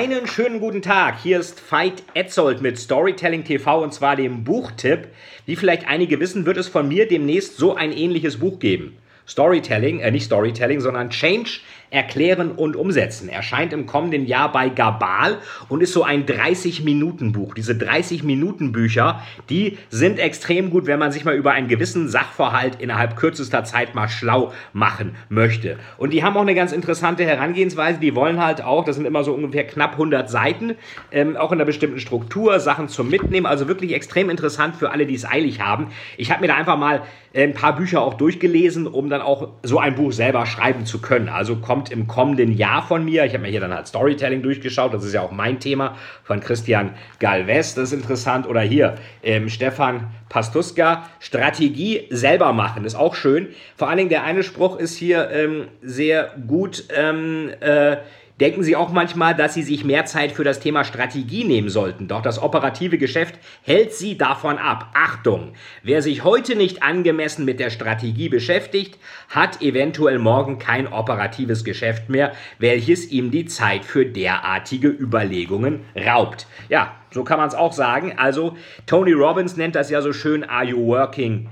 Einen 0.00 0.26
schönen 0.26 0.60
guten 0.60 0.80
Tag. 0.80 1.20
Hier 1.22 1.38
ist 1.38 1.60
Veit 1.70 2.02
Etzold 2.14 2.62
mit 2.62 2.78
Storytelling 2.78 3.44
TV 3.44 3.82
und 3.82 3.92
zwar 3.92 4.16
dem 4.16 4.44
Buchtipp. 4.44 5.08
Wie 5.44 5.56
vielleicht 5.56 5.86
einige 5.86 6.20
wissen, 6.20 6.46
wird 6.46 6.56
es 6.56 6.68
von 6.68 6.88
mir 6.88 7.06
demnächst 7.06 7.58
so 7.58 7.74
ein 7.74 7.92
ähnliches 7.92 8.38
Buch 8.38 8.60
geben. 8.60 8.96
Storytelling, 9.28 10.00
äh 10.00 10.10
nicht 10.10 10.24
Storytelling, 10.24 10.80
sondern 10.80 11.10
Change 11.10 11.60
Erklären 11.90 12.52
und 12.52 12.76
Umsetzen. 12.76 13.28
Erscheint 13.28 13.72
im 13.72 13.86
kommenden 13.86 14.24
Jahr 14.24 14.52
bei 14.52 14.68
Gabal 14.68 15.38
und 15.68 15.82
ist 15.82 15.92
so 15.92 16.04
ein 16.04 16.24
30-Minuten-Buch. 16.24 17.54
Diese 17.54 17.72
30-Minuten-Bücher, 17.72 19.22
die 19.48 19.78
sind 19.88 20.20
extrem 20.20 20.70
gut, 20.70 20.86
wenn 20.86 21.00
man 21.00 21.10
sich 21.10 21.24
mal 21.24 21.34
über 21.34 21.50
einen 21.50 21.66
gewissen 21.66 22.08
Sachverhalt 22.08 22.80
innerhalb 22.80 23.16
kürzester 23.16 23.64
Zeit 23.64 23.94
mal 23.96 24.08
schlau 24.08 24.52
machen 24.72 25.16
möchte. 25.28 25.78
Und 25.98 26.12
die 26.12 26.22
haben 26.22 26.36
auch 26.36 26.42
eine 26.42 26.54
ganz 26.54 26.70
interessante 26.72 27.24
Herangehensweise. 27.24 27.98
Die 27.98 28.14
wollen 28.14 28.40
halt 28.40 28.62
auch, 28.62 28.84
das 28.84 28.96
sind 28.96 29.04
immer 29.04 29.24
so 29.24 29.32
ungefähr 29.32 29.66
knapp 29.66 29.92
100 29.92 30.30
Seiten, 30.30 30.76
ähm, 31.10 31.36
auch 31.36 31.50
in 31.50 31.58
einer 31.58 31.64
bestimmten 31.64 31.98
Struktur, 31.98 32.60
Sachen 32.60 32.88
zum 32.88 33.10
Mitnehmen. 33.10 33.46
Also 33.46 33.66
wirklich 33.66 33.94
extrem 33.94 34.30
interessant 34.30 34.76
für 34.76 34.92
alle, 34.92 35.06
die 35.06 35.14
es 35.14 35.24
eilig 35.24 35.60
haben. 35.60 35.88
Ich 36.16 36.30
habe 36.30 36.42
mir 36.42 36.48
da 36.48 36.54
einfach 36.54 36.78
mal 36.78 37.02
ein 37.34 37.54
paar 37.54 37.76
Bücher 37.76 38.02
auch 38.02 38.14
durchgelesen, 38.14 38.86
um 38.86 39.08
dann 39.08 39.22
auch 39.22 39.48
so 39.62 39.78
ein 39.78 39.94
Buch 39.94 40.12
selber 40.12 40.46
schreiben 40.46 40.84
zu 40.84 41.00
können. 41.00 41.28
Also 41.28 41.56
kommt 41.56 41.79
kommt 41.80 41.92
im 41.92 42.06
kommenden 42.06 42.52
Jahr 42.52 42.82
von 42.82 43.06
mir. 43.06 43.24
Ich 43.24 43.32
habe 43.32 43.44
mir 43.44 43.48
hier 43.48 43.60
dann 43.60 43.72
halt 43.72 43.86
Storytelling 43.86 44.42
durchgeschaut. 44.42 44.92
Das 44.92 45.02
ist 45.02 45.14
ja 45.14 45.22
auch 45.22 45.30
mein 45.30 45.60
Thema 45.60 45.96
von 46.24 46.40
Christian 46.40 46.90
Galvez. 47.20 47.74
Das 47.74 47.84
ist 47.84 47.92
interessant. 47.94 48.46
Oder 48.46 48.60
hier 48.60 48.96
ähm, 49.22 49.48
Stefan 49.48 50.08
Pastuska. 50.28 51.08
Strategie 51.20 52.06
selber 52.10 52.52
machen. 52.52 52.82
Das 52.82 52.92
ist 52.92 52.98
auch 52.98 53.14
schön. 53.14 53.48
Vor 53.76 53.88
allen 53.88 53.96
Dingen 53.96 54.10
der 54.10 54.24
eine 54.24 54.42
Spruch 54.42 54.76
ist 54.78 54.94
hier 54.96 55.30
ähm, 55.30 55.68
sehr 55.80 56.34
gut. 56.46 56.84
Ähm, 56.94 57.48
äh, 57.60 57.96
denken 58.40 58.62
Sie 58.62 58.74
auch 58.74 58.90
manchmal, 58.90 59.34
dass 59.34 59.54
Sie 59.54 59.62
sich 59.62 59.84
mehr 59.84 60.06
Zeit 60.06 60.32
für 60.32 60.44
das 60.44 60.60
Thema 60.60 60.84
Strategie 60.84 61.44
nehmen 61.44 61.68
sollten. 61.68 62.08
Doch 62.08 62.22
das 62.22 62.42
operative 62.42 62.98
Geschäft 62.98 63.36
hält 63.62 63.92
Sie 63.92 64.16
davon 64.18 64.58
ab. 64.58 64.90
Achtung! 64.94 65.52
Wer 65.82 66.02
sich 66.02 66.24
heute 66.24 66.56
nicht 66.56 66.82
angemessen 66.82 67.44
mit 67.44 67.60
der 67.60 67.70
Strategie 67.70 68.28
beschäftigt, 68.28 68.98
hat 69.28 69.62
eventuell 69.62 70.18
morgen 70.18 70.58
kein 70.58 70.92
operatives 70.92 71.64
Geschäft 71.64 72.08
mehr, 72.08 72.32
welches 72.58 73.10
ihm 73.10 73.30
die 73.30 73.44
Zeit 73.44 73.84
für 73.84 74.06
derartige 74.06 74.88
Überlegungen 74.88 75.80
raubt. 75.94 76.46
Ja, 76.68 76.96
so 77.10 77.24
kann 77.24 77.38
man 77.38 77.48
es 77.48 77.54
auch 77.54 77.72
sagen. 77.72 78.14
Also, 78.16 78.56
Tony 78.86 79.12
Robbins 79.12 79.56
nennt 79.56 79.74
das 79.74 79.90
ja 79.90 80.00
so 80.00 80.12
schön, 80.12 80.44
are 80.44 80.64
you 80.64 80.78
working 80.78 81.48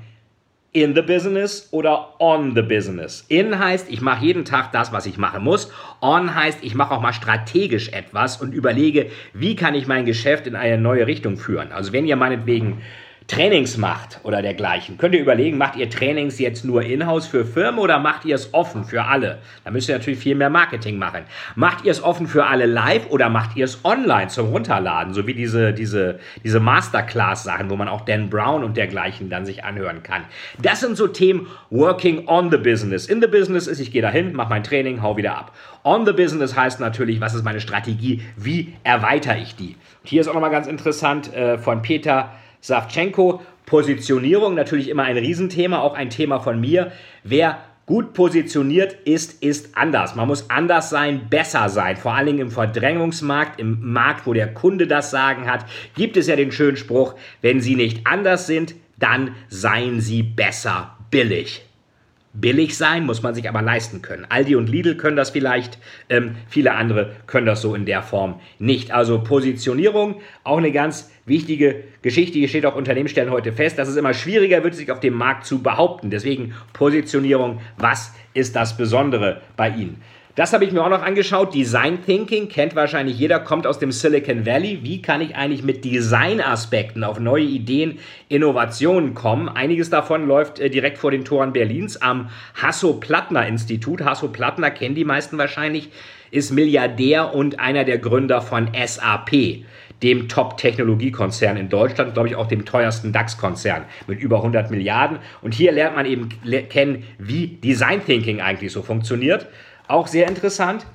in 0.72 0.94
the 0.94 1.02
business 1.02 1.68
oder 1.70 2.20
on 2.20 2.54
the 2.54 2.62
business. 2.62 3.24
In 3.28 3.58
heißt, 3.58 3.90
ich 3.90 4.00
mache 4.00 4.24
jeden 4.24 4.44
Tag 4.44 4.70
das, 4.72 4.92
was 4.92 5.06
ich 5.06 5.16
machen 5.16 5.42
muss. 5.42 5.72
On 6.00 6.34
heißt, 6.34 6.58
ich 6.62 6.74
mache 6.74 6.94
auch 6.94 7.00
mal 7.00 7.12
strategisch 7.14 7.88
etwas 7.90 8.40
und 8.40 8.52
überlege, 8.52 9.10
wie 9.32 9.56
kann 9.56 9.74
ich 9.74 9.86
mein 9.86 10.04
Geschäft 10.04 10.46
in 10.46 10.56
eine 10.56 10.78
neue 10.78 11.06
Richtung 11.06 11.36
führen. 11.38 11.72
Also 11.72 11.92
wenn 11.92 12.06
ihr 12.06 12.16
meinetwegen 12.16 12.82
Trainings 13.28 13.76
macht 13.76 14.20
oder 14.22 14.40
dergleichen, 14.40 14.96
könnt 14.96 15.14
ihr 15.14 15.20
überlegen, 15.20 15.58
macht 15.58 15.76
ihr 15.76 15.90
Trainings 15.90 16.38
jetzt 16.38 16.64
nur 16.64 16.82
in-house 16.82 17.26
für 17.26 17.44
Firmen 17.44 17.78
oder 17.78 17.98
macht 17.98 18.24
ihr 18.24 18.34
es 18.34 18.54
offen 18.54 18.84
für 18.84 19.04
alle? 19.04 19.38
Da 19.64 19.70
müsst 19.70 19.86
ihr 19.90 19.98
natürlich 19.98 20.18
viel 20.18 20.34
mehr 20.34 20.48
Marketing 20.48 20.96
machen. 20.96 21.24
Macht 21.54 21.84
ihr 21.84 21.92
es 21.92 22.02
offen 22.02 22.26
für 22.26 22.46
alle 22.46 22.64
live 22.64 23.10
oder 23.10 23.28
macht 23.28 23.54
ihr 23.54 23.66
es 23.66 23.84
online 23.84 24.28
zum 24.28 24.48
Runterladen, 24.48 25.12
so 25.12 25.26
wie 25.26 25.34
diese, 25.34 25.74
diese, 25.74 26.18
diese 26.42 26.58
Masterclass-Sachen, 26.58 27.68
wo 27.68 27.76
man 27.76 27.86
auch 27.86 28.00
Dan 28.00 28.30
Brown 28.30 28.64
und 28.64 28.78
dergleichen 28.78 29.28
dann 29.28 29.44
sich 29.44 29.62
anhören 29.62 30.02
kann. 30.02 30.24
Das 30.62 30.80
sind 30.80 30.96
so 30.96 31.06
Themen 31.06 31.48
Working 31.68 32.28
on 32.28 32.50
the 32.50 32.56
Business. 32.56 33.04
In 33.04 33.20
the 33.20 33.28
Business 33.28 33.66
ist, 33.66 33.78
ich 33.78 33.92
gehe 33.92 34.00
dahin, 34.00 34.32
mache 34.32 34.48
mein 34.48 34.64
Training, 34.64 35.02
hau 35.02 35.18
wieder 35.18 35.36
ab. 35.36 35.52
On 35.84 36.06
the 36.06 36.12
Business 36.12 36.56
heißt 36.56 36.80
natürlich, 36.80 37.20
was 37.20 37.34
ist 37.34 37.44
meine 37.44 37.60
Strategie, 37.60 38.22
wie 38.36 38.72
erweitere 38.84 39.38
ich 39.38 39.54
die? 39.54 39.76
Und 40.02 40.08
hier 40.08 40.22
ist 40.22 40.28
auch 40.28 40.34
nochmal 40.34 40.50
ganz 40.50 40.66
interessant 40.66 41.34
äh, 41.34 41.58
von 41.58 41.82
Peter 41.82 42.30
Savchenko. 42.60 43.42
Positionierung 43.66 44.54
natürlich 44.54 44.88
immer 44.88 45.04
ein 45.04 45.18
Riesenthema, 45.18 45.80
auch 45.80 45.94
ein 45.94 46.08
Thema 46.08 46.40
von 46.40 46.58
mir. 46.60 46.90
Wer 47.22 47.58
gut 47.84 48.12
positioniert 48.12 48.94
ist, 49.04 49.42
ist 49.42 49.76
anders. 49.76 50.14
Man 50.14 50.28
muss 50.28 50.48
anders 50.50 50.90
sein, 50.90 51.28
besser 51.28 51.68
sein. 51.68 51.96
Vor 51.96 52.14
allen 52.14 52.26
Dingen 52.26 52.38
im 52.38 52.50
Verdrängungsmarkt, 52.50 53.60
im 53.60 53.92
Markt, 53.92 54.26
wo 54.26 54.32
der 54.32 54.52
Kunde 54.52 54.86
das 54.86 55.10
Sagen 55.10 55.50
hat, 55.50 55.64
gibt 55.94 56.16
es 56.16 56.26
ja 56.26 56.36
den 56.36 56.52
schönen 56.52 56.76
Spruch, 56.76 57.14
wenn 57.42 57.60
Sie 57.60 57.76
nicht 57.76 58.06
anders 58.06 58.46
sind, 58.46 58.74
dann 58.98 59.34
seien 59.48 60.00
Sie 60.00 60.22
besser 60.22 60.96
billig 61.10 61.67
billig 62.34 62.76
sein, 62.76 63.06
muss 63.06 63.22
man 63.22 63.34
sich 63.34 63.48
aber 63.48 63.62
leisten 63.62 64.02
können. 64.02 64.26
Aldi 64.28 64.56
und 64.56 64.68
Lidl 64.68 64.96
können 64.96 65.16
das 65.16 65.30
vielleicht, 65.30 65.78
ähm, 66.08 66.36
viele 66.48 66.74
andere 66.74 67.16
können 67.26 67.46
das 67.46 67.62
so 67.62 67.74
in 67.74 67.86
der 67.86 68.02
Form 68.02 68.40
nicht. 68.58 68.90
Also 68.92 69.22
Positionierung, 69.22 70.20
auch 70.44 70.58
eine 70.58 70.72
ganz 70.72 71.10
wichtige 71.26 71.84
Geschichte. 72.02 72.38
Hier 72.38 72.48
steht 72.48 72.66
auch, 72.66 72.76
Unternehmen 72.76 73.08
stellen 73.08 73.30
heute 73.30 73.52
fest, 73.52 73.78
dass 73.78 73.88
es 73.88 73.96
immer 73.96 74.14
schwieriger 74.14 74.62
wird, 74.62 74.74
sich 74.74 74.90
auf 74.90 75.00
dem 75.00 75.14
Markt 75.14 75.46
zu 75.46 75.62
behaupten. 75.62 76.10
Deswegen 76.10 76.54
Positionierung, 76.72 77.60
was 77.76 78.12
ist 78.34 78.56
das 78.56 78.76
Besondere 78.76 79.40
bei 79.56 79.70
Ihnen? 79.70 80.00
Das 80.38 80.52
habe 80.52 80.64
ich 80.64 80.70
mir 80.70 80.84
auch 80.84 80.88
noch 80.88 81.02
angeschaut. 81.02 81.52
Design 81.52 82.04
Thinking 82.04 82.48
kennt 82.48 82.76
wahrscheinlich 82.76 83.18
jeder, 83.18 83.40
kommt 83.40 83.66
aus 83.66 83.80
dem 83.80 83.90
Silicon 83.90 84.46
Valley. 84.46 84.78
Wie 84.84 85.02
kann 85.02 85.20
ich 85.20 85.34
eigentlich 85.34 85.64
mit 85.64 85.84
Design-Aspekten 85.84 87.02
auf 87.02 87.18
neue 87.18 87.42
Ideen, 87.42 87.98
Innovationen 88.28 89.14
kommen? 89.14 89.48
Einiges 89.48 89.90
davon 89.90 90.28
läuft 90.28 90.60
äh, 90.60 90.70
direkt 90.70 90.98
vor 90.98 91.10
den 91.10 91.24
Toren 91.24 91.52
Berlins 91.52 92.00
am 92.00 92.30
Hasso-Plattner-Institut. 92.54 94.04
Hasso-Plattner 94.04 94.70
kennen 94.70 94.94
die 94.94 95.04
meisten 95.04 95.38
wahrscheinlich, 95.38 95.90
ist 96.30 96.52
Milliardär 96.52 97.34
und 97.34 97.58
einer 97.58 97.82
der 97.82 97.98
Gründer 97.98 98.40
von 98.40 98.68
SAP 98.86 99.64
dem 100.04 100.28
Top-Technologiekonzern 100.28 101.56
in 101.56 101.68
Deutschland, 101.68 102.14
glaube 102.14 102.28
ich 102.28 102.36
auch 102.36 102.46
dem 102.46 102.64
teuersten 102.64 103.12
DAX-Konzern 103.12 103.86
mit 104.06 104.20
über 104.20 104.36
100 104.36 104.70
Milliarden. 104.70 105.18
Und 105.42 105.54
hier 105.54 105.72
lernt 105.72 105.96
man 105.96 106.06
eben 106.06 106.28
kennen, 106.68 107.02
wie 107.18 107.48
Design 107.48 108.04
Thinking 108.04 108.40
eigentlich 108.40 108.70
so 108.70 108.82
funktioniert. 108.82 109.48
Auch 109.88 110.06
sehr 110.06 110.28
interessant. 110.28 110.86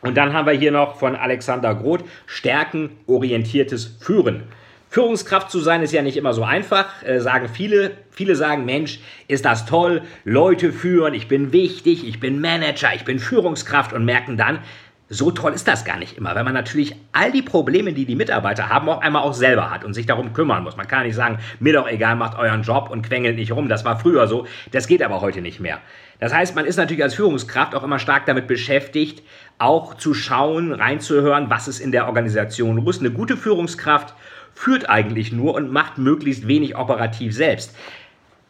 Und 0.00 0.16
dann 0.16 0.32
haben 0.32 0.46
wir 0.46 0.54
hier 0.54 0.72
noch 0.72 0.96
von 0.96 1.14
Alexander 1.14 1.74
Groth 1.74 2.04
stärkenorientiertes 2.26 3.98
Führen. 4.00 4.44
Führungskraft 4.88 5.50
zu 5.50 5.60
sein 5.60 5.82
ist 5.82 5.92
ja 5.92 6.00
nicht 6.00 6.16
immer 6.16 6.32
so 6.32 6.42
einfach, 6.42 7.02
äh, 7.02 7.20
sagen 7.20 7.48
viele. 7.48 7.90
Viele 8.10 8.34
sagen, 8.34 8.64
Mensch, 8.64 9.00
ist 9.28 9.44
das 9.44 9.66
toll, 9.66 10.02
Leute 10.24 10.72
führen, 10.72 11.12
ich 11.12 11.28
bin 11.28 11.52
wichtig, 11.52 12.08
ich 12.08 12.18
bin 12.18 12.40
Manager, 12.40 12.94
ich 12.94 13.04
bin 13.04 13.18
Führungskraft 13.18 13.92
und 13.92 14.06
merken 14.06 14.38
dann, 14.38 14.60
so 15.08 15.30
toll 15.30 15.52
ist 15.52 15.68
das 15.68 15.84
gar 15.84 15.98
nicht 15.98 16.18
immer, 16.18 16.34
weil 16.34 16.42
man 16.42 16.54
natürlich 16.54 16.96
all 17.12 17.30
die 17.30 17.42
Probleme, 17.42 17.92
die 17.92 18.06
die 18.06 18.16
Mitarbeiter 18.16 18.68
haben, 18.68 18.88
auch 18.88 19.00
einmal 19.00 19.22
auch 19.22 19.34
selber 19.34 19.70
hat 19.70 19.84
und 19.84 19.94
sich 19.94 20.06
darum 20.06 20.32
kümmern 20.32 20.64
muss. 20.64 20.76
Man 20.76 20.88
kann 20.88 21.06
nicht 21.06 21.14
sagen, 21.14 21.38
mir 21.60 21.74
doch 21.74 21.88
egal, 21.88 22.16
macht 22.16 22.36
euren 22.36 22.62
Job 22.62 22.90
und 22.90 23.02
quengelt 23.02 23.36
nicht 23.36 23.52
rum. 23.52 23.68
Das 23.68 23.84
war 23.84 24.00
früher 24.00 24.26
so. 24.26 24.46
Das 24.72 24.88
geht 24.88 25.02
aber 25.02 25.20
heute 25.20 25.42
nicht 25.42 25.60
mehr. 25.60 25.78
Das 26.18 26.34
heißt, 26.34 26.56
man 26.56 26.64
ist 26.64 26.76
natürlich 26.76 27.02
als 27.02 27.14
Führungskraft 27.14 27.74
auch 27.74 27.84
immer 27.84 27.98
stark 27.98 28.26
damit 28.26 28.48
beschäftigt, 28.48 29.22
auch 29.58 29.94
zu 29.94 30.12
schauen, 30.12 30.72
reinzuhören, 30.72 31.50
was 31.50 31.68
ist 31.68 31.78
in 31.78 31.92
der 31.92 32.06
Organisation 32.06 32.84
los. 32.84 32.98
Eine 32.98 33.10
gute 33.10 33.36
Führungskraft 33.36 34.14
führt 34.54 34.88
eigentlich 34.88 35.30
nur 35.30 35.54
und 35.54 35.70
macht 35.70 35.98
möglichst 35.98 36.48
wenig 36.48 36.76
operativ 36.76 37.34
selbst. 37.34 37.76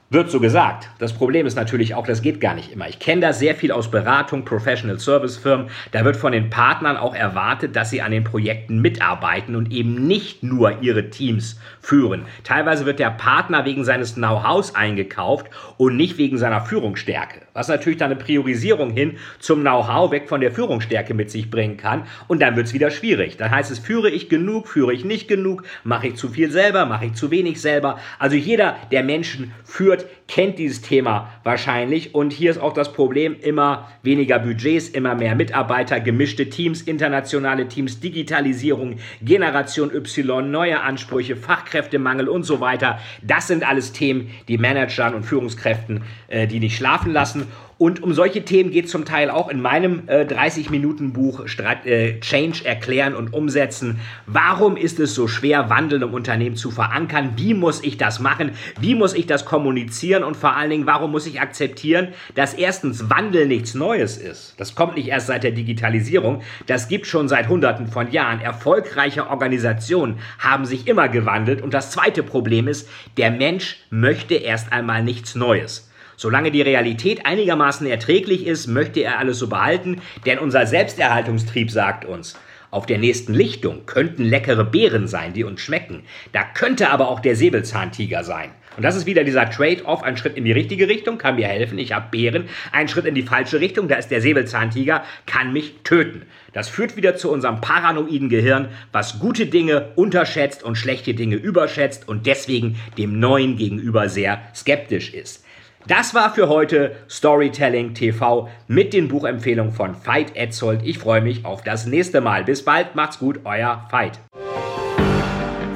Wird 0.09 0.31
so 0.31 0.39
gesagt. 0.39 0.89
Das 1.01 1.13
Problem 1.13 1.47
ist 1.47 1.57
natürlich 1.57 1.97
auch, 1.97 2.07
das 2.07 2.23
geht 2.23 2.41
gar 2.41 2.55
nicht 2.55 2.71
immer. 2.71 2.89
Ich 2.89 3.01
kenne 3.01 3.23
da 3.23 3.33
sehr 3.33 3.57
viel 3.57 3.73
aus 3.73 3.91
Beratung, 3.91 4.45
Professional 4.45 5.01
Service 5.01 5.37
Firmen. 5.37 5.67
Da 5.91 6.05
wird 6.05 6.17
von 6.17 6.31
den 6.31 6.49
Partnern 6.49 6.97
auch 6.97 7.13
erwartet, 7.13 7.75
dass 7.75 7.91
sie 7.91 8.01
an 8.01 8.13
den 8.13 8.23
Projekten 8.23 8.81
mitarbeiten 8.81 9.57
und 9.57 9.73
eben 9.73 10.07
nicht 10.07 10.45
nur 10.45 10.81
ihre 10.81 11.11
Teams 11.11 11.59
führen. 11.81 12.23
Teilweise 12.45 12.87
wird 12.87 13.01
der 13.01 13.11
Partner 13.11 13.65
wegen 13.65 13.85
seines 13.85 14.15
Know-hows 14.15 14.77
eingekauft 14.77 15.47
und 15.77 15.97
nicht 15.97 16.19
wegen 16.19 16.39
seiner 16.39 16.61
Führungsstärke. 16.61 17.41
Was 17.53 17.67
natürlich 17.67 17.99
dann 17.99 18.13
eine 18.13 18.21
Priorisierung 18.21 18.91
hin 18.91 19.17
zum 19.41 19.63
Know-how 19.63 20.13
weg 20.13 20.29
von 20.29 20.41
der 20.41 20.53
Führungsstärke 20.53 21.15
mit 21.15 21.33
sich 21.33 21.51
bringen 21.51 21.79
kann. 21.79 22.05
Und 22.29 22.41
dann 22.43 22.55
wird 22.55 22.69
es 22.69 22.75
wieder 22.75 22.93
schwierig. 22.93 23.39
Dann 23.39 23.51
heißt 23.51 23.73
es, 23.73 23.81
führe 23.81 24.11
ich 24.11 24.29
genug, 24.29 24.69
führe 24.69 24.93
ich 24.93 25.05
nicht 25.05 25.27
genug, 25.27 25.65
mache 25.83 26.07
ich 26.07 26.15
zu 26.15 26.29
viel 26.29 26.53
selber, 26.53 26.87
mache 26.87 27.07
ich 27.07 27.15
zu 27.15 27.33
wenig 27.33 27.61
selber. 27.61 27.99
Also 28.21 28.37
jeder 28.37 28.77
der 28.93 29.03
Menschen 29.03 29.53
führt 29.65 29.96
führt, 29.97 30.11
kennt 30.29 30.59
dieses 30.59 30.83
Thema 30.83 31.33
wahrscheinlich. 31.45 32.15
Und 32.15 32.33
hier 32.33 32.51
ist 32.51 32.59
auch 32.59 32.73
das 32.73 32.93
Problem, 32.93 33.37
immer 33.41 33.89
weniger 34.03 34.39
Budgets, 34.39 34.89
immer 34.89 35.15
mehr 35.15 35.35
Mitarbeiter, 35.35 36.01
gemischte 36.01 36.49
Teams, 36.51 36.83
internationale 36.83 37.69
Teams, 37.69 38.01
Digitalisierung, 38.01 38.99
Generation 39.23 39.95
Y, 39.95 40.51
neue 40.51 40.81
Ansprüche, 40.81 41.37
Fachkräftemangel 41.37 42.29
und 42.29 42.45
so 42.45 42.61
weiter. 42.61 42.99
Das 43.23 43.47
sind 43.47 43.67
alles 43.67 43.93
Themen, 43.93 44.31
die 44.49 44.59
Managern 44.59 45.15
und 45.15 45.25
Führungskräften, 45.25 46.03
äh, 46.29 46.47
die 46.47 46.61
nicht 46.61 46.77
schlafen 46.77 47.13
lassen. 47.13 47.47
Und 47.79 48.03
um 48.03 48.15
solche 48.15 48.43
Themen 48.43 48.71
geht 48.71 48.87
es 48.87 48.91
zum 48.91 49.05
Teil 49.05 49.29
auch 49.29 49.51
in 49.51 49.61
meinem 49.61 50.05
äh, 50.07 50.25
30-Minuten-Buch 50.25 51.45
äh, 51.85 52.19
Change 52.21 52.65
erklären 52.65 53.15
und 53.15 53.35
umsetzen. 53.35 54.01
Warum 54.25 54.79
ist 54.79 54.99
es 54.99 55.15
so 55.15 55.29
schwer, 55.29 55.69
Wandel 55.69 56.03
im 56.03 56.15
Unternehmen 56.15 56.57
zu 56.57 56.71
verankern? 56.71 57.35
Wie 57.37 57.53
muss 57.53 57.85
ich 57.85 57.99
das 57.99 58.19
machen? 58.19 58.53
Wie 58.81 58.95
muss 58.95 59.13
ich 59.13 59.27
das 59.27 59.45
kommunizieren? 59.45 60.25
Und 60.25 60.39
vor 60.39 60.57
allen 60.57 60.71
Dingen, 60.71 60.87
warum 60.87 61.11
muss 61.11 61.27
ich 61.27 61.43
akzeptieren, 61.43 62.09
dass 62.35 62.55
erstens 62.55 63.11
Wandel 63.11 63.47
nichts 63.47 63.75
Neues 63.75 64.17
ist? 64.17 64.55
Das 64.57 64.75
kommt 64.75 64.97
nicht 64.97 65.09
erst 65.09 65.27
seit 65.27 65.43
der 65.45 65.53
Digitalisierung. 65.53 66.41
Das 66.67 66.89
gibt 66.89 67.07
schon 67.07 67.29
seit 67.29 67.49
Hunderten 67.49 67.89
von 67.89 68.11
Jahren. 68.11 68.41
Erfolgreiche 68.41 69.29
Organisationen 69.29 70.19
haben 70.39 70.65
sich 70.65 70.89
immer 70.89 71.11
gewandelt. 71.11 71.61
Und 71.61 71.75
das 71.75 71.91
zweite 71.91 72.23
Problem 72.23 72.69
ist, 72.69 72.89
der 73.19 73.31
Mensch 73.31 73.77
möchte 73.91 74.35
erst 74.35 74.73
einmal 74.73 75.05
nichts 75.05 75.35
Neues. 75.35 75.86
Solange 76.17 76.51
die 76.51 76.63
Realität 76.63 77.27
einigermaßen 77.27 77.87
erträglich 77.87 78.47
ist, 78.47 78.67
möchte 78.67 79.01
er 79.01 79.19
alles 79.19 79.39
so 79.39 79.49
behalten, 79.49 80.01
denn 80.25 80.39
unser 80.39 80.67
Selbsterhaltungstrieb 80.67 81.71
sagt 81.71 82.05
uns, 82.05 82.37
auf 82.71 82.87
der 82.87 82.99
nächsten 82.99 83.33
Lichtung 83.33 83.87
könnten 83.87 84.25
leckere 84.25 84.65
Beeren 84.65 85.07
sein, 85.07 85.33
die 85.33 85.45
uns 85.45 85.61
schmecken. 85.61 86.03
Da 86.33 86.43
könnte 86.43 86.91
aber 86.91 87.09
auch 87.09 87.21
der 87.21 87.37
Säbelzahntiger 87.37 88.25
sein. 88.25 88.51
Und 88.77 88.83
das 88.83 88.97
ist 88.97 89.07
wieder 89.07 89.25
dieser 89.25 89.49
Trade-off, 89.49 90.03
ein 90.03 90.19
Schritt 90.19 90.37
in 90.37 90.45
die 90.45 90.53
richtige 90.53 90.87
Richtung, 90.87 91.17
kann 91.17 91.37
mir 91.37 91.49
helfen, 91.49 91.79
ich 91.79 91.93
habe 91.93 92.09
Beeren, 92.11 92.49
ein 92.73 92.89
Schritt 92.89 93.07
in 93.07 93.15
die 93.15 93.23
falsche 93.23 93.61
Richtung, 93.61 93.89
da 93.89 93.97
ist 93.97 94.11
der 94.11 94.21
Säbelzahntiger, 94.21 95.03
kann 95.25 95.53
mich 95.55 95.77
töten. 95.85 96.23
Das 96.53 96.69
führt 96.69 96.97
wieder 96.97 97.17
zu 97.17 97.31
unserem 97.31 97.63
paranoiden 97.63 98.29
Gehirn, 98.29 98.69
was 98.93 99.19
gute 99.19 99.47
Dinge 99.47 99.93
unterschätzt 99.95 100.63
und 100.63 100.77
schlechte 100.77 101.15
Dinge 101.15 101.37
überschätzt 101.37 102.07
und 102.07 102.27
deswegen 102.27 102.77
dem 102.99 103.19
Neuen 103.19 103.57
gegenüber 103.57 104.11
sehr 104.11 104.43
skeptisch 104.55 105.15
ist. 105.15 105.46
Das 105.89 106.17
war 106.17 106.31
für 106.31 106.49
heute 106.49 106.97
Storytelling 107.09 107.95
TV 107.95 108.49
mit 108.67 108.93
den 108.93 109.07
Buchempfehlungen 109.07 109.73
von 109.73 109.95
Veit 110.05 110.35
Etzold. 110.35 110.81
Ich 110.83 110.99
freue 110.99 111.21
mich 111.21 111.45
auf 111.45 111.63
das 111.63 111.87
nächste 111.87 112.21
Mal. 112.21 112.43
Bis 112.43 112.65
bald, 112.65 112.97
macht's 112.97 113.21
gut, 113.21 113.39
euer 113.45 113.87
Veit. 113.93 114.19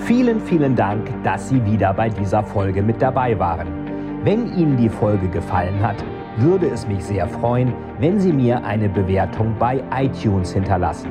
Vielen, 0.07 0.41
vielen 0.41 0.75
Dank, 0.75 1.07
dass 1.23 1.49
Sie 1.49 1.65
wieder 1.65 1.95
bei 1.95 2.09
dieser 2.09 2.43
Folge 2.43 2.83
mit 2.83 3.01
dabei 3.01 3.39
waren. 3.39 3.69
Wenn 4.25 4.53
Ihnen 4.59 4.77
die 4.77 4.89
Folge 4.89 5.29
gefallen 5.29 5.81
hat, 5.81 6.03
würde 6.39 6.67
es 6.67 6.89
mich 6.89 7.05
sehr 7.05 7.29
freuen, 7.29 7.73
wenn 8.01 8.19
Sie 8.19 8.33
mir 8.33 8.65
eine 8.65 8.89
Bewertung 8.89 9.55
bei 9.61 9.81
iTunes 9.95 10.53
hinterlassen, 10.53 11.11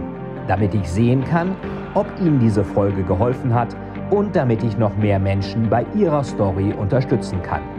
damit 0.49 0.75
ich 0.75 0.89
sehen 0.89 1.23
kann, 1.23 1.55
ob 1.93 2.05
Ihnen 2.19 2.41
diese 2.41 2.65
Folge 2.65 3.03
geholfen 3.03 3.53
hat 3.53 3.73
und 4.09 4.35
damit 4.35 4.61
ich 4.61 4.77
noch 4.77 4.97
mehr 4.97 5.19
Menschen 5.19 5.69
bei 5.69 5.85
ihrer 5.95 6.25
Story 6.25 6.73
unterstützen 6.73 7.41
kann. 7.43 7.78